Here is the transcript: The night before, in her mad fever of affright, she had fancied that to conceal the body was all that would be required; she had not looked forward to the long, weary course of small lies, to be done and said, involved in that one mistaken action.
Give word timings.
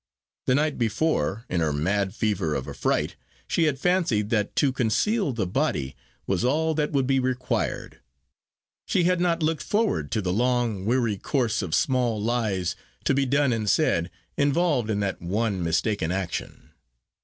The 0.47 0.55
night 0.55 0.79
before, 0.79 1.45
in 1.47 1.59
her 1.61 1.71
mad 1.71 2.15
fever 2.15 2.55
of 2.55 2.67
affright, 2.67 3.15
she 3.47 3.65
had 3.65 3.77
fancied 3.77 4.31
that 4.31 4.55
to 4.55 4.71
conceal 4.71 5.31
the 5.31 5.45
body 5.45 5.95
was 6.25 6.43
all 6.43 6.73
that 6.73 6.91
would 6.91 7.05
be 7.05 7.19
required; 7.19 7.99
she 8.87 9.03
had 9.03 9.21
not 9.21 9.43
looked 9.43 9.61
forward 9.61 10.09
to 10.13 10.21
the 10.23 10.33
long, 10.33 10.85
weary 10.85 11.17
course 11.17 11.61
of 11.61 11.75
small 11.75 12.19
lies, 12.19 12.75
to 13.03 13.13
be 13.13 13.27
done 13.27 13.53
and 13.53 13.69
said, 13.69 14.09
involved 14.37 14.89
in 14.89 15.01
that 15.01 15.21
one 15.21 15.63
mistaken 15.63 16.11
action. 16.11 16.71